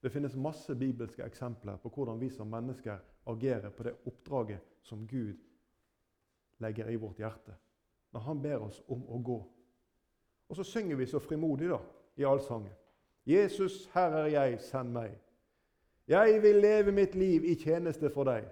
[0.00, 5.06] Det finnes masse bibelske eksempler på hvordan vi som mennesker agerer på det oppdraget som
[5.06, 5.36] Gud
[6.62, 7.54] legger i vårt hjerte
[8.14, 9.36] når Han ber oss om å gå.
[10.48, 11.80] Og så synger vi så frimodig da,
[12.16, 12.72] i allsangen.
[13.26, 15.18] Jesus, her er jeg, send meg.
[16.08, 18.46] Jeg vil leve mitt liv i tjeneste for deg.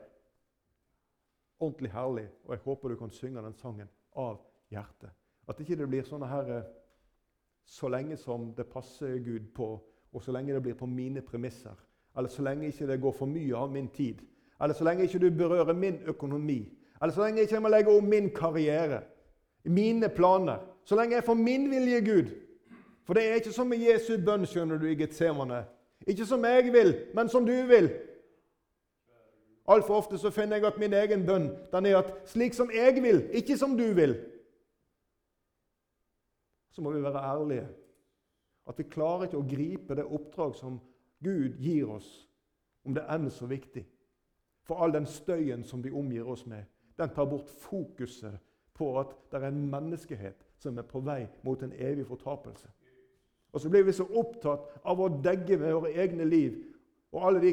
[1.62, 4.42] Ordentlig herlig, og jeg håper du kan synge den sangen av
[4.74, 5.14] hjertet.
[5.48, 6.70] At ikke det blir sånne her eh,
[7.64, 9.68] så lenge som det passer Gud på,
[10.12, 11.78] og så lenge det blir på mine premisser.
[12.16, 14.20] Eller så lenge ikke det går for mye av min tid.
[14.62, 16.68] Eller så lenge ikke du berører min økonomi.
[17.02, 19.02] Eller så lenge ikke jeg må legge om min karriere,
[19.64, 20.58] mine planer.
[20.84, 22.30] Så lenge jeg får min vilje, Gud.
[23.04, 25.64] For det er ikke som med Jesu bønn, skjønner du, i Getsemane.
[26.06, 27.90] Ikke som jeg vil, men som du vil.
[29.68, 33.00] Altfor ofte så finner jeg at min egen bønn den er at slik som jeg
[33.02, 34.16] vil, ikke som du vil.
[36.72, 37.68] Så må vi være ærlige.
[38.68, 40.80] At vi klarer ikke å gripe det oppdrag som
[41.24, 42.08] Gud gir oss,
[42.84, 43.84] om det enn så viktig.
[44.64, 46.64] For all den støyen som vi omgir oss med,
[46.98, 48.38] den tar bort fokuset
[48.74, 52.68] på at det er en menneskehet som er på vei mot en evig fortapelse.
[53.52, 56.56] Og så blir vi så opptatt av å degge med våre egne liv
[57.14, 57.52] og alle de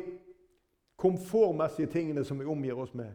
[1.02, 3.12] komfortmessige tingene som vi omgir oss med,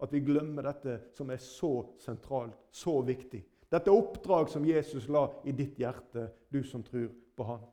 [0.00, 3.40] at vi glemmer dette som er så sentralt, så viktig.
[3.72, 7.64] Dette oppdrag som Jesus la i ditt hjerte, du som tror på Han.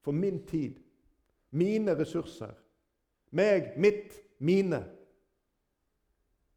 [0.00, 0.78] For min tid,
[1.50, 2.52] mine ressurser,
[3.30, 4.84] meg, mitt, mine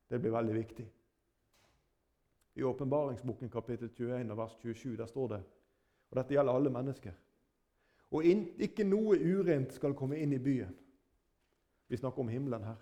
[0.10, 0.84] Det blir veldig viktig.
[2.54, 5.40] I åpenbaringsboken kapittel 21 og vers 27 der står det
[6.14, 7.14] og dette gjelder alle mennesker.
[8.14, 10.76] Og in, ikke noe urent skal komme inn i byen.
[11.90, 12.78] Vi snakker om himmelen her.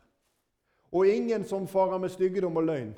[0.91, 2.91] Og ingen som farer med styggedom og løgn,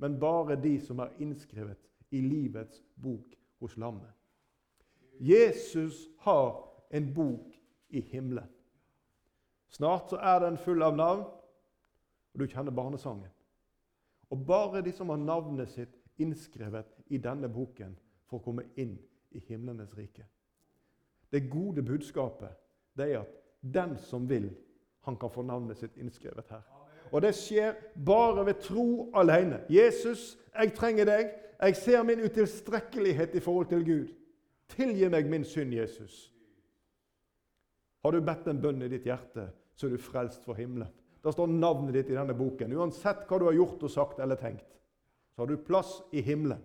[0.00, 1.84] men bare de som er innskrevet
[2.16, 4.08] i livets bok hos lammet.
[5.20, 6.56] Jesus har
[6.90, 7.52] en bok
[7.90, 8.48] i himmelen.
[9.68, 11.26] Snart så er den full av navn,
[12.32, 13.30] og du kjenner barnesangen.
[14.30, 17.96] Og bare de som har navnet sitt innskrevet i denne boken,
[18.28, 18.98] får komme inn
[19.32, 20.26] i himlenes rike.
[21.32, 22.56] Det gode budskapet
[22.96, 24.50] det er at den som vil,
[25.04, 26.64] han kan få navnet sitt innskrevet her.
[27.12, 29.62] Og det skjer bare ved tro alene.
[29.70, 31.30] Jesus, jeg trenger deg.
[31.62, 34.10] Jeg ser min utilstrekkelighet i forhold til Gud.
[34.68, 36.28] Tilgi meg min synd, Jesus.
[38.02, 40.90] Har du bedt en bønn i ditt hjerte, så er du frelst for himmelen.
[41.22, 42.72] Da står navnet ditt i denne boken.
[42.78, 44.78] Uansett hva du har gjort og sagt eller tenkt,
[45.34, 46.62] så har du plass i himmelen.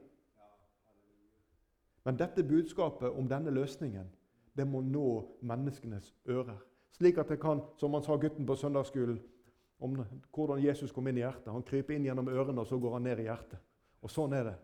[2.04, 4.10] Men dette budskapet om denne løsningen
[4.54, 5.08] det må nå
[5.41, 6.60] menneskenes ører.
[6.93, 9.17] Slik at det kan, som han sa gutten på søndagsskolen,
[9.84, 9.98] om
[10.32, 11.50] hvordan Jesus kom inn i hjertet.
[11.52, 13.60] Han kryper inn gjennom ørene, og så går han ned i hjertet.
[14.04, 14.56] Og sånn er det.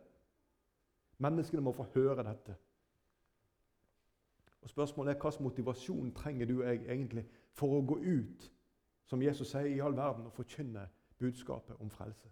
[1.19, 2.55] Menneskene må få høre dette.
[4.61, 8.51] Og Spørsmålet er hvilken motivasjon trenger du og jeg egentlig for å gå ut,
[9.05, 12.29] som Jesus sier, i all verden og forkynne budskapet om frelse?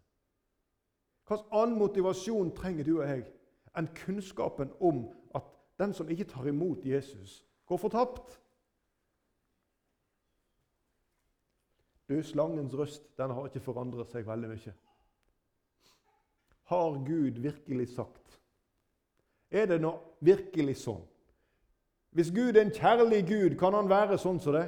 [1.28, 3.26] Hvilken annen motivasjon trenger du og jeg
[3.78, 5.48] enn kunnskapen om at
[5.80, 8.40] den som ikke tar imot Jesus, går fortapt.
[12.10, 14.74] Du, Slangens røst den har ikke forandret seg veldig mye.
[16.72, 18.40] Har Gud virkelig sagt?
[19.52, 21.04] Er det nå virkelig sånn?
[22.18, 24.64] Hvis Gud er en kjærlig Gud, kan han være sånn som det?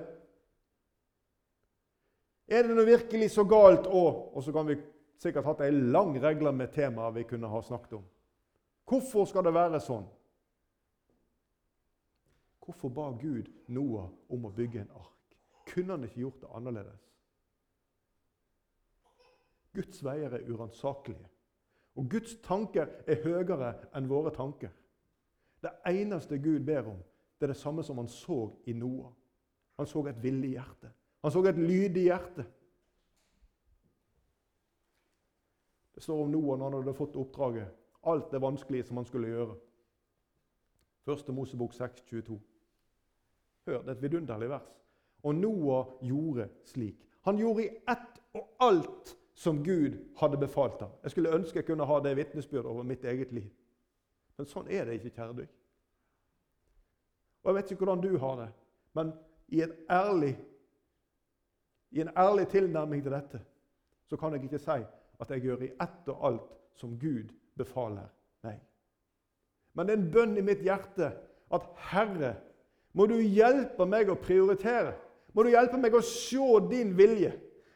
[2.46, 4.20] Er det nå virkelig så galt òg?
[4.38, 4.76] Og så kan vi
[5.18, 8.06] sikkert hatt ei lang regle med temaer vi kunne ha snakket om.
[8.86, 10.06] Hvorfor skal det være sånn?
[12.62, 15.36] Hvorfor ba Gud Noah om å bygge en ark?
[15.74, 17.04] Kunne han ikke gjort det annerledes?
[19.74, 21.26] Guds veier er uransakelige.
[21.98, 24.70] Og Guds tanker er høyere enn våre tanker.
[25.66, 27.08] Det eneste Gud ber om,
[27.40, 29.12] det er det samme som han så i Noah.
[29.80, 30.92] Han så et villig hjerte.
[31.24, 32.46] Han så et lydig hjerte.
[35.96, 37.76] Det står om Noah når han hadde fått oppdraget
[38.08, 39.56] alt det vanskelige som han skulle gjøre.
[41.08, 42.40] Første Mosebok 6, 22.
[43.68, 44.68] Hør, det er et vidunderlig vers.
[45.24, 47.08] Og Noah gjorde slik.
[47.22, 50.92] Han gjorde i ett og alt som Gud hadde befalt ham.
[51.04, 53.50] Jeg skulle ønske jeg kunne ha det vitnesbyrdet over mitt eget liv.
[54.38, 55.59] Men sånn er det ikke, kjære deg.
[57.44, 58.50] Og Jeg vet ikke hvordan du har det,
[58.94, 59.14] men
[59.48, 60.38] i, ærlig,
[61.92, 63.42] i en ærlig tilnærming til dette
[64.10, 64.80] så kan jeg ikke si
[65.20, 68.08] at jeg gjør i ett og alt som Gud befaler
[68.44, 68.60] meg.
[69.74, 71.12] Men det er en bønn i mitt hjerte
[71.54, 72.36] at Herre,
[72.94, 74.96] må du hjelpe meg å prioritere.
[75.34, 77.36] Må du hjelpe meg å se din vilje.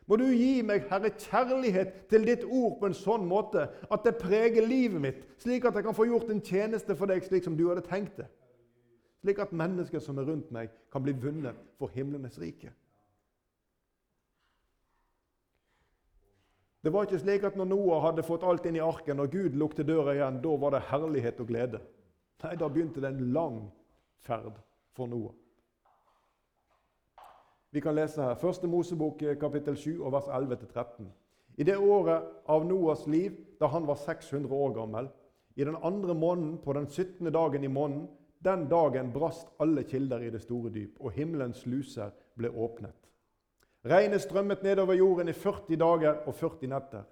[0.09, 4.17] Må du gi meg, Herre, kjærlighet til ditt ord på en sånn måte at det
[4.19, 7.55] preger livet mitt, slik at jeg kan få gjort en tjeneste for deg slik som
[7.57, 8.27] du hadde tenkt det.
[9.23, 12.73] Slik at mennesker som er rundt meg, kan bli vunnet for himlenes rike.
[16.83, 19.55] Det var ikke slik at når Noah hadde fått alt inn i arken og Gud
[19.55, 21.79] lukte døra igjen, da var det herlighet og glede.
[22.43, 23.61] Nei, da begynte det en lang
[24.27, 24.57] ferd
[24.91, 25.31] for Noah.
[27.71, 31.07] Vi kan lese her, Første Mosebok eh, kapittel 7 og vers 11-13.
[31.57, 35.07] I det året av Noahs liv, da han var 600 år gammel,
[35.55, 37.31] i den andre måneden, på den 17.
[37.31, 38.09] dagen i måneden,
[38.43, 42.97] den dagen brast alle kilder i det store dyp, og himmelens sluser ble åpnet.
[43.85, 47.03] Regnet strømmet nedover jorden i 40 dager og 40 netter.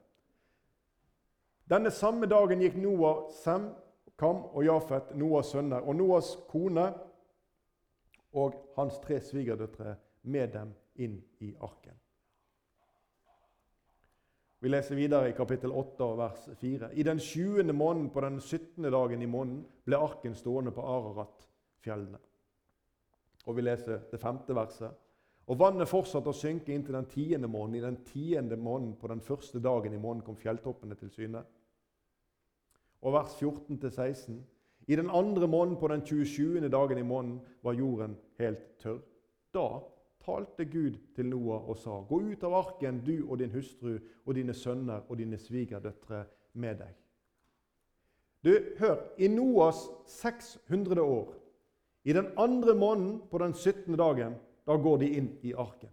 [1.72, 3.70] Denne samme dagen gikk Noah Sem
[4.22, 6.92] Kam og Jafet, Noahs sønner, og Noahs kone
[8.38, 9.96] og hans tre svigerdøtre
[10.30, 11.96] med dem inn i arken.
[14.62, 16.92] Vi leser videre i kapittel 8 vers 4.
[16.94, 17.74] I den 20.
[17.74, 18.84] måneden på den 17.
[18.94, 22.20] dagen i måneden ble arken stående på Ararat-fjellene.
[23.50, 24.94] Og vi leser det femte verset.
[25.50, 27.80] Og vannet fortsatte å synke inn til den tiende måneden.
[27.80, 31.42] I den tiende måneden på den første dagen i måneden kom fjelltoppene til syne.
[33.02, 34.38] Og vers 14-16.
[34.94, 36.70] I den andre måneden på den 27.
[36.70, 39.02] dagen i måneden var jorden helt tørr.
[39.58, 39.66] Da
[40.26, 44.36] talte Gud til Noah og sa.: Gå ut av arken, du og din hustru og
[44.36, 46.96] dine sønner og dine svigerdøtre med deg.
[48.44, 51.34] Du, hør, i Noas 600 år,
[52.04, 53.98] i den andre måneden på den 17.
[53.98, 55.90] dagen, da går de inn i arken.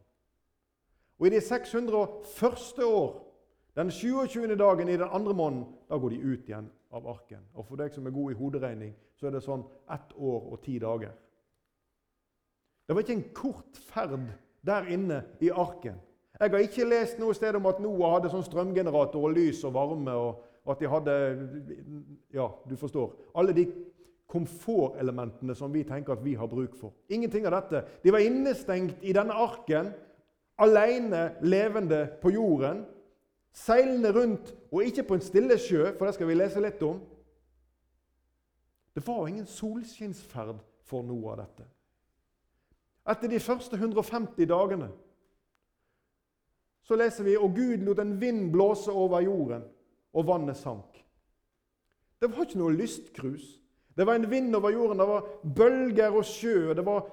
[1.18, 2.84] Og i de 601.
[2.84, 3.24] år,
[3.76, 4.56] den 27.
[4.56, 7.44] dagen i den andre måneden, da går de ut igjen av arken.
[7.54, 10.62] Og For deg som er god i hoderegning, så er det sånn ett år og
[10.64, 11.12] ti dager.
[12.88, 14.30] Det var ikke en kort ferd
[14.66, 16.00] der inne i arken.
[16.40, 19.74] Jeg har ikke lest noe sted om at Noah hadde sånn strømgenerator og lys og
[19.74, 20.14] varme.
[20.14, 21.14] og at de hadde
[22.34, 23.14] Ja, du forstår.
[23.34, 23.66] Alle de
[24.28, 26.92] komfortelementene som vi tenker at vi har bruk for.
[27.08, 27.84] Ingenting av dette.
[28.04, 29.92] De var innestengt i denne arken,
[30.58, 32.84] alene levende på jorden.
[33.52, 37.00] Seilende rundt, og ikke på en stille sjø, for det skal vi lese litt om.
[38.94, 41.64] Det var ingen solskinnsferd for noe av dette.
[43.08, 44.90] Etter de første 150 dagene
[46.88, 49.64] så leser vi og Gud lot en vind blåse over jorden,
[50.16, 50.96] og vannet sank.
[52.16, 53.44] Det var ikke noe lystkrus.
[53.92, 56.72] Det var en vind over jorden, det var bølger og sjø.
[56.74, 57.04] Det var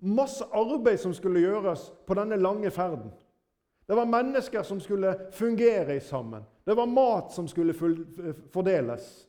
[0.00, 3.12] masse arbeid som skulle gjøres på denne lange ferden.
[3.84, 6.46] Det var mennesker som skulle fungere sammen.
[6.64, 7.74] Det var mat som skulle
[8.52, 9.28] fordeles.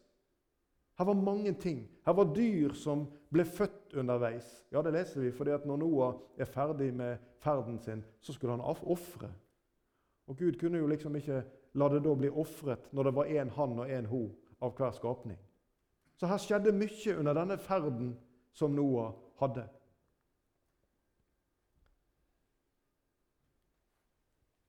[0.97, 1.89] Her var mange ting.
[2.05, 4.65] Her var dyr som ble født underveis.
[4.71, 8.53] Ja, Det leser vi fordi at når Noah er ferdig med ferden sin, så skulle
[8.53, 9.33] han ofre.
[10.27, 13.49] Og Gud kunne jo liksom ikke la det da bli ofret når det var én
[13.49, 14.29] han og én ho
[14.61, 15.39] av hver skapning.
[16.15, 18.13] Så her skjedde mye under denne ferden
[18.53, 19.65] som Noah hadde.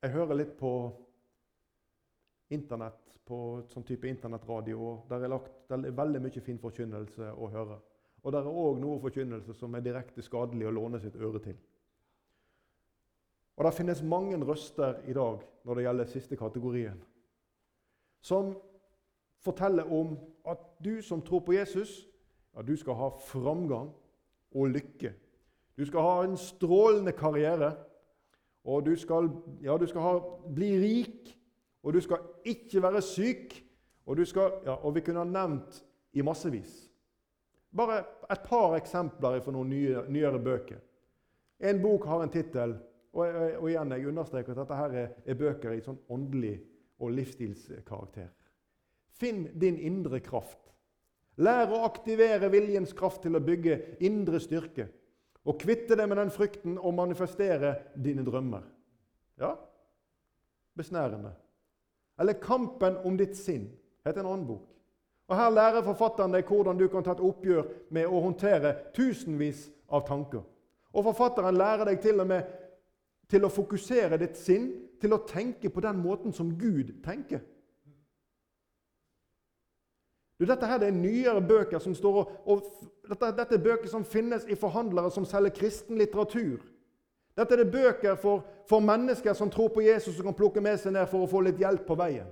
[0.02, 0.70] Jeg hører litt på
[2.50, 3.38] Internett på
[3.72, 5.04] sånn type internettradio.
[5.08, 7.78] Der er, lagt, der er veldig mye fin forkynnelse å høre.
[8.24, 11.56] Og der er òg noe forkynnelse som er direkte skadelig å låne sitt øre til.
[13.56, 16.96] Og Det finnes mange røster i dag når det gjelder siste kategorien,
[18.24, 18.54] som
[19.44, 20.16] forteller om
[20.48, 22.08] at du som tror på Jesus,
[22.54, 23.92] ja, du skal ha framgang
[24.54, 25.12] og lykke.
[25.76, 27.74] Du skal ha en strålende karriere,
[28.64, 29.28] og du skal,
[29.62, 30.12] ja, du skal ha,
[30.54, 31.34] bli rik
[31.84, 33.60] og du skal ikke være syk.
[34.06, 35.78] Og, skal, ja, og vi kunne ha nevnt
[36.12, 36.72] i massevis.
[37.76, 40.82] Bare et par eksempler fra noen nye, nyere bøker.
[41.64, 42.74] En bok har en tittel,
[43.14, 46.58] og, og, igjen, jeg understreker at dette her er, er bøker i sånn åndelig
[47.00, 48.28] og livsstilskarakter.
[49.14, 50.60] Finn din indre kraft.
[51.40, 54.88] Lær å aktivere viljens kraft til å bygge indre styrke.
[55.44, 58.66] Og kvitte deg med den frykten og manifestere dine drømmer.
[59.40, 59.54] Ja,
[60.78, 61.34] besnærende.
[62.18, 63.70] Eller 'Kampen om ditt sinn'
[64.04, 64.68] heter en annen bok.
[65.28, 69.70] Og Her lærer forfatteren deg hvordan du kan ta et oppgjør med å håndtere tusenvis
[69.88, 70.42] av tanker.
[70.92, 72.42] Og forfatteren lærer deg til og med
[73.30, 74.68] til å fokusere ditt sinn,
[75.00, 77.40] til å tenke på den måten som Gud tenker.
[80.38, 82.62] Du, dette her er nyere bøker som står og, og
[83.08, 86.58] dette, dette, er bøker som finnes i forhandlere som selger kristen litteratur.
[87.34, 90.94] Dette er bøker for, for mennesker som tror på Jesus og kan plukke med seg
[90.94, 92.30] ned for å få litt hjelp på veien.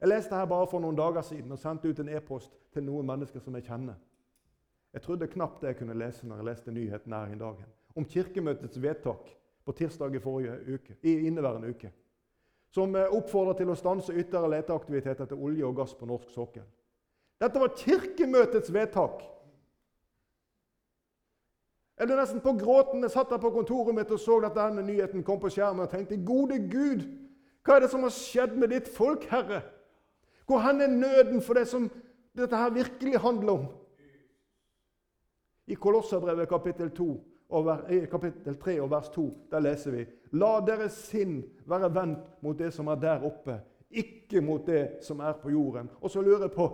[0.00, 3.06] Jeg leste her bare for noen dager siden og sendte ut en e-post til noen
[3.08, 3.96] mennesker som jeg kjenner.
[4.94, 7.70] Jeg trodde knapt det jeg kunne lese når jeg leste nyheten her i dagen.
[7.96, 9.30] Om Kirkemøtets vedtak
[9.66, 11.90] på tirsdag i, uke, i inneværende uke.
[12.70, 16.64] Som eh, oppfordrer til å stanse ytterligere leteaktivitet etter olje og gass på norsk sokkel.
[17.40, 19.24] Dette var Kirkemøtets vedtak!
[21.96, 23.04] Jeg ble nesten på gråten.
[23.04, 25.92] Jeg satt der på kontoret mitt og så at denne nyheten kom på skjermen og
[25.92, 27.06] tenkte gode Gud,
[27.64, 29.64] hva er det som har skjedd med ditt folk, Herre?
[30.46, 31.88] Hvor hen er nøden for det som
[32.36, 33.64] dette her virkelig handler om?
[35.66, 37.08] I Kolosserbrevet kapittel, 2,
[38.10, 40.04] kapittel 3 og vers 2 der leser vi
[40.38, 43.58] La deres sinn være vendt mot det som er der oppe,
[43.90, 45.90] ikke mot det som er på jorden.
[46.00, 46.68] Og så lurer jeg på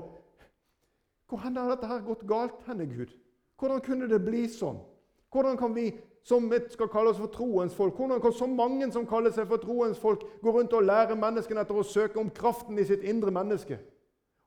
[1.32, 3.08] hvor har dette her gått galt henne, Gud?
[3.56, 4.82] Hvordan kunne det bli sånn?
[5.32, 9.06] Hvordan kan vi som skal kalle oss for troens folk, hvordan kan så mange som
[9.06, 12.78] kaller seg for troens folk, gå rundt og lære menneskene etter å søke om kraften
[12.78, 13.80] i sitt indre menneske?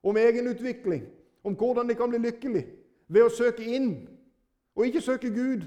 [0.05, 1.07] om egenutvikling,
[1.43, 2.65] om hvordan de kan bli lykkelig
[3.07, 3.89] ved å søke inn
[4.75, 5.65] og ikke søke Gud.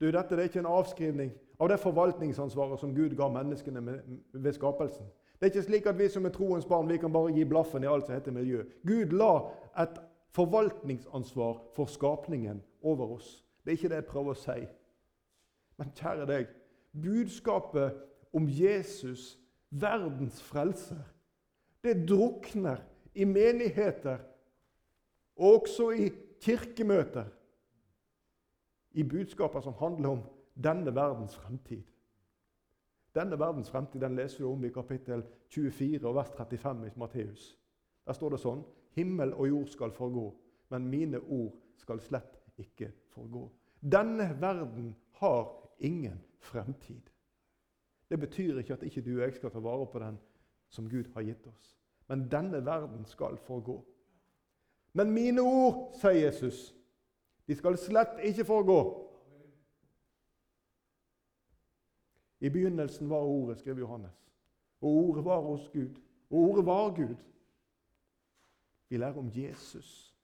[0.00, 3.80] Du, Dette er ikke en avskrivning av det forvaltningsansvaret som Gud ga menneskene
[4.32, 5.06] ved skapelsen.
[5.38, 7.84] Det er ikke slik at vi som er troens barn vi kan bare gi blaffen
[7.84, 8.64] i alt som heter miljø.
[8.84, 9.32] Gud la
[9.80, 9.96] et
[10.34, 13.44] forvaltningsansvar for skapningen over oss.
[13.64, 14.66] Det er ikke det jeg prøver å si.
[15.78, 16.50] Men kjære deg,
[17.02, 18.00] budskapet
[18.34, 19.34] om Jesus,
[19.70, 21.02] verdens frelser,
[21.84, 22.82] det drukner
[23.14, 24.18] i menigheter
[25.36, 26.10] og også i
[26.42, 27.26] kirkemøter
[28.94, 30.22] i budskaper som handler om
[30.54, 31.82] denne verdens fremtid.
[33.14, 37.58] Denne verdens fremtid den leser vi om i kapittel 24 og vers 35 i Matteus.
[38.06, 38.64] Der står det sånn
[38.94, 40.34] Himmel og jord skal forgå,
[40.70, 43.48] men mine ord skal slett ikke forgå.
[43.82, 47.02] Denne verden har ingen fremtid.
[48.10, 50.18] Det betyr ikke at ikke du og jeg skal ta vare på den
[50.68, 51.74] som Gud har gitt oss.
[52.08, 53.84] Men denne verden skal forgå.
[54.92, 56.74] Men mine ord, sier Jesus,
[57.46, 58.78] de skal slett ikke forgå.
[62.40, 64.30] I begynnelsen var Ordet, skrev Johannes.
[64.80, 65.96] Og Ordet var hos Gud.
[66.30, 67.16] Og Ordet var Gud.
[68.88, 70.14] Vi lærer om Jesus,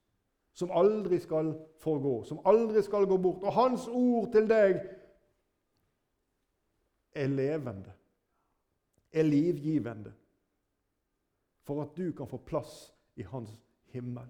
[0.52, 3.42] som aldri skal forgå, som aldri skal gå bort.
[3.42, 4.80] Og Hans ord til deg
[7.12, 7.92] er levende,
[9.12, 10.12] er livgivende,
[11.62, 13.50] for at du kan få plass i Hans
[13.84, 14.28] himmel.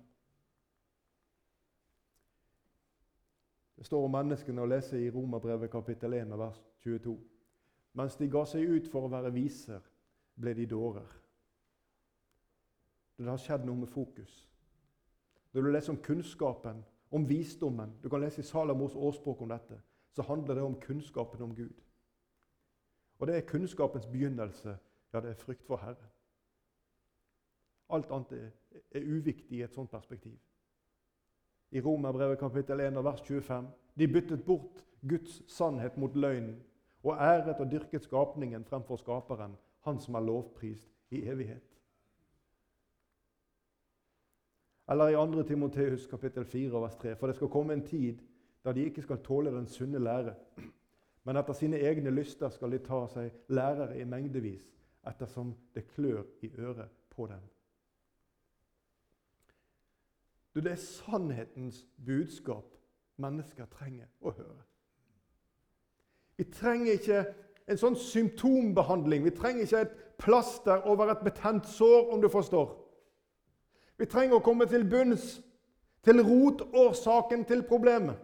[3.80, 7.14] Det står om menneskene å lese i Romerbrevet kapittel 1 vers 22.
[7.96, 9.80] Mens de ga seg ut for å være viser,
[10.36, 11.06] ble de dårer.
[13.20, 14.48] Det har skjedd noe med fokus.
[15.52, 19.80] Når du leser om kunnskapen, om visdommen Du kan lese i Salamos årspråk om dette.
[20.12, 21.82] Så handler det om kunnskapen om Gud.
[23.18, 24.76] Og det er kunnskapens begynnelse.
[25.12, 26.10] Ja, det er frykt for Herren.
[27.90, 28.50] Alt annet er,
[28.90, 30.38] er uviktig i et sånt perspektiv
[31.70, 33.66] i Romerbrevet kapittel 1 vers 25.
[33.98, 36.56] De byttet bort Guds sannhet mot løgnen
[37.02, 41.69] og æret og dyrket skapningen fremfor skaperen, han som er lovprist i evighet.
[44.91, 45.43] Eller i 2.
[45.43, 48.18] Timoteus kapittel 4 vers 3.: For det skal komme en tid
[48.64, 50.34] da de ikke skal tåle den sunne lære,
[51.24, 54.66] men etter sine egne lyster skal de ta seg lærere i mengdevis,
[55.07, 57.41] ettersom det klør i øret på dem.
[60.55, 62.74] Du, det er sannhetens budskap
[63.16, 64.62] mennesker trenger å høre.
[66.36, 67.24] Vi trenger ikke
[67.70, 69.24] en sånn symptombehandling.
[69.24, 72.72] Vi trenger ikke et plaster over et betent sår, om du forstår.
[74.01, 75.34] Vi trenger å komme til bunns,
[76.01, 78.16] til rotårsaken til problemet.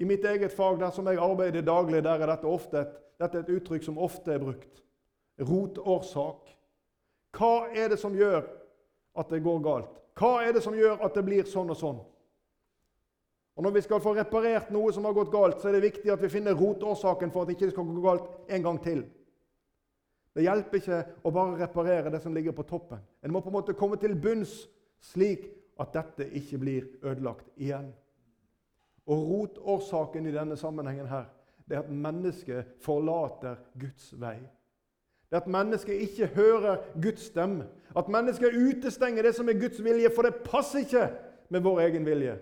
[0.00, 3.38] I mitt eget fag, der som jeg arbeider daglig, der er dette, ofte et, dette
[3.38, 4.82] er et uttrykk som ofte er brukt.
[5.40, 6.48] Rotårsak.
[7.36, 8.42] Hva er det som gjør
[9.16, 10.00] at det går galt?
[10.16, 12.00] Hva er det som gjør at det blir sånn og sånn?
[13.56, 16.12] Og Når vi skal få reparert noe som har gått galt, så er det viktig
[16.12, 19.04] at vi finner rotårsaken for at det ikke skal gå galt en gang til.
[20.36, 23.00] Det hjelper ikke å bare reparere det som ligger på toppen.
[23.24, 24.66] En må på en måte komme til bunns,
[25.00, 25.46] slik
[25.80, 27.88] at dette ikke blir ødelagt igjen.
[29.08, 31.30] Og Rotårsaken i denne sammenhengen her,
[31.64, 34.36] det er at mennesket forlater Guds vei.
[35.30, 37.64] Det er at mennesket ikke hører Guds stemme.
[37.96, 41.08] At mennesket utestenger det som er Guds vilje, for det passer ikke
[41.48, 42.36] med vår egen vilje.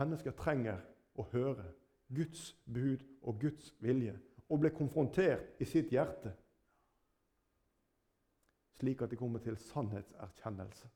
[0.00, 0.80] Mennesker trenger
[1.20, 1.68] å høre
[2.14, 4.18] Guds bud og Guds vilje
[4.50, 6.32] og ble konfrontert i sitt hjerte,
[8.80, 10.88] slik at de kommer til sannhetserkjennelse.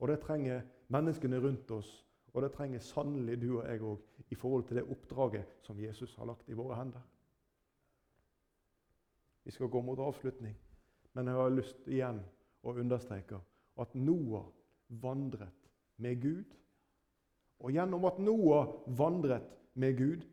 [0.00, 1.90] Og det trenger menneskene rundt oss
[2.32, 6.14] og det trenger sannelig du og jeg òg i forhold til det oppdraget som Jesus
[6.18, 7.02] har lagt i våre hender.
[9.44, 10.54] Vi skal gå mot avslutning,
[11.12, 12.20] men jeg har lyst igjen
[12.62, 13.40] å understreke
[13.80, 14.46] at Noah
[15.02, 16.56] vandret med Gud.
[17.60, 20.26] Og gjennom at Noah vandret med Gud,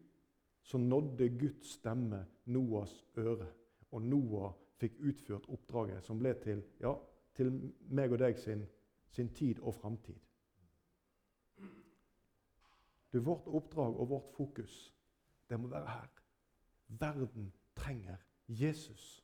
[0.61, 3.47] så nådde Guds stemme Noahs øre.
[3.91, 6.93] Og Noah fikk utført oppdraget som ble til, ja,
[7.35, 7.51] til
[7.89, 8.65] meg og deg sin,
[9.09, 10.17] sin tid og framtid.
[13.13, 14.93] Du, Vårt oppdrag og vårt fokus,
[15.49, 16.09] det må være her.
[16.87, 18.17] Verden trenger
[18.47, 19.23] Jesus.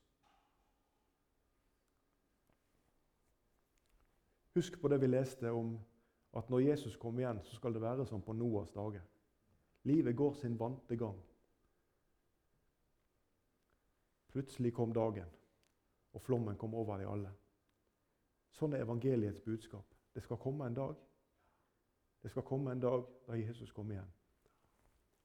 [4.56, 5.80] Husk på det vi leste om
[6.38, 9.02] at når Jesus kommer igjen, så skal det være som på Noas dager.
[9.84, 11.20] Livet går sin vante gang.
[14.32, 15.30] Plutselig kom dagen,
[16.14, 17.34] og flommen kom over de alle.
[18.54, 19.86] Sånn er evangeliets budskap.
[20.14, 20.96] Det skal komme en dag
[22.24, 24.12] det skal komme en dag da Jesus kommer igjen.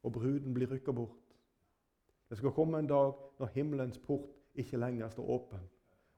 [0.02, 1.36] Og bruden blir rykka bort.
[2.28, 5.68] Det skal komme en dag når himmelens port ikke lenger står åpen,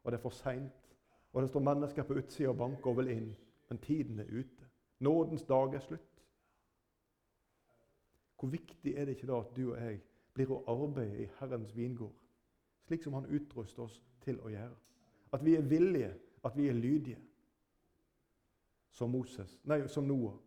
[0.02, 0.96] og det er for seint.
[1.32, 3.28] Og det står mennesker på utsida og banker og vil inn,
[3.68, 4.70] men tiden er ute.
[4.98, 6.09] Nådens dag er slutt.
[8.40, 9.98] Hvor viktig er det ikke da at du og jeg
[10.34, 12.14] blir å arbeide i Herrens vingård,
[12.86, 14.76] slik som Han utruster oss til å gjøre?
[15.36, 16.14] At vi er villige,
[16.44, 17.18] at vi er lydige.
[18.90, 20.38] Som, Moses, nei, som Noah.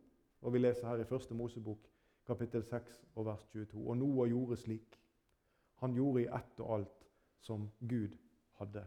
[0.42, 1.86] Og Vi leser her i første Mosebok,
[2.26, 3.88] kapittel 6 og vers 22.
[3.88, 4.98] Og Noah gjorde slik.
[5.80, 7.08] Han gjorde i ett og alt
[7.40, 8.18] som Gud
[8.58, 8.84] hadde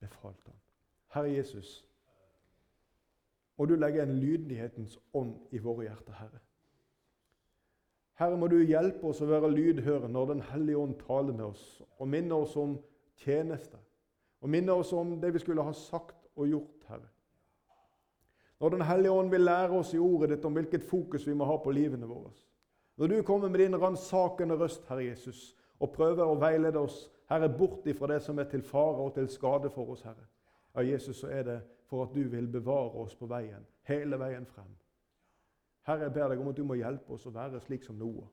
[0.00, 0.56] befalt ham.
[1.14, 1.84] Herre Jesus,
[3.56, 6.40] må du legge en lydighetens ånd i våre hjerter, Herre.
[8.16, 11.64] Herre, må du hjelpe oss å være lydhøre når Den hellige ånd taler med oss,
[11.98, 12.78] og minne oss om
[13.20, 13.76] tjeneste.
[14.40, 17.10] Og minne oss om det vi skulle ha sagt og gjort, Herre.
[18.60, 21.44] Når Den hellige ånd vil lære oss i ordet ditt om hvilket fokus vi må
[21.44, 22.32] ha på livene våre.
[22.96, 27.48] Når du kommer med din ransakende røst, Herre Jesus, og prøver å veilede oss Herre,
[27.48, 30.24] bort ifra det som er til fare og til skade for oss, Herre.
[30.76, 31.60] Ja, Jesus, så er det
[31.90, 34.70] for at du vil bevare oss på veien, hele veien frem.
[35.86, 38.26] Herre, jeg ber deg om at du må hjelpe oss å være slik som Noah.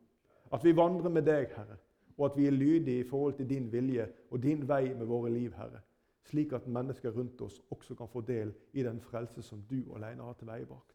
[0.54, 1.78] At vi vandrer med deg, Herre,
[2.18, 5.30] og at vi er lydige i forhold til din vilje og din vei med våre
[5.34, 5.82] liv, Herre.
[6.24, 10.24] Slik at mennesker rundt oss også kan få del i den frelse som du alene
[10.24, 10.93] har til vei bak.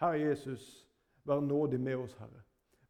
[0.00, 0.86] Herre Jesus,
[1.24, 2.42] vær nådig med oss, Herre.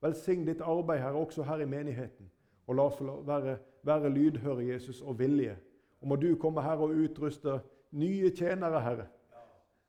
[0.02, 2.30] Velsign ditt arbeid, Herre, også her i menigheten.
[2.66, 5.58] Og la oss være, være lydhøre, Jesus, og vilje.
[6.00, 9.06] Og må du komme her og utruste nye tjenere, Herre.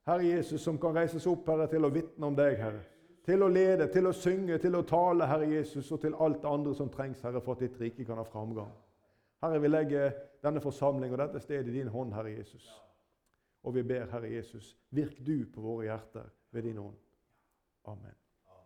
[0.06, 2.84] Herre Jesus, som kan reises opp Herre, til å vitne om deg, Herre.
[3.28, 6.52] Til å lede, til å synge, til å tale, Herre Jesus, og til alt det
[6.52, 8.72] andre som trengs, Herre, for at ditt rike kan ha framgang.
[9.44, 10.14] Herre, vi legger
[10.44, 12.70] denne forsamling og dette stedet i din hånd, Herre Jesus.
[13.68, 16.96] Og vi ber, Herre Jesus, virk du på våre hjerter ved din ånd.
[17.92, 18.16] Amen.